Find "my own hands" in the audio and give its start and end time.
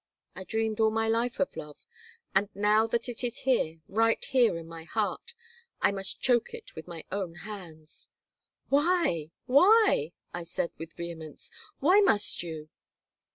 6.87-8.09